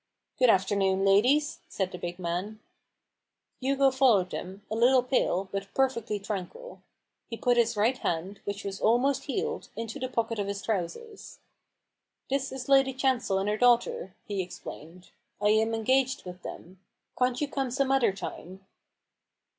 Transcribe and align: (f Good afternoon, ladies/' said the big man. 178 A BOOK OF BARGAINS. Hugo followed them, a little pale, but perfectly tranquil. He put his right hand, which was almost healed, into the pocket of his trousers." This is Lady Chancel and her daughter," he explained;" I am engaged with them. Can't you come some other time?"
(f 0.33 0.39
Good 0.39 0.49
afternoon, 0.49 1.05
ladies/' 1.05 1.59
said 1.69 1.91
the 1.91 1.99
big 1.99 2.17
man. 2.17 2.59
178 3.59 3.71
A 3.71 3.77
BOOK 3.77 3.93
OF 3.93 3.99
BARGAINS. 3.99 3.99
Hugo 3.99 3.99
followed 3.99 4.29
them, 4.31 4.65
a 4.71 4.75
little 4.83 5.03
pale, 5.03 5.49
but 5.51 5.73
perfectly 5.75 6.17
tranquil. 6.17 6.81
He 7.29 7.37
put 7.37 7.55
his 7.55 7.77
right 7.77 7.99
hand, 7.99 8.39
which 8.43 8.63
was 8.63 8.81
almost 8.81 9.25
healed, 9.25 9.69
into 9.75 9.99
the 9.99 10.09
pocket 10.09 10.39
of 10.39 10.47
his 10.47 10.63
trousers." 10.63 11.37
This 12.31 12.51
is 12.51 12.67
Lady 12.67 12.95
Chancel 12.95 13.37
and 13.37 13.47
her 13.47 13.57
daughter," 13.57 14.15
he 14.27 14.41
explained;" 14.41 15.11
I 15.39 15.49
am 15.49 15.75
engaged 15.75 16.25
with 16.25 16.41
them. 16.41 16.79
Can't 17.15 17.39
you 17.39 17.47
come 17.47 17.69
some 17.69 17.91
other 17.91 18.11
time?" 18.11 18.65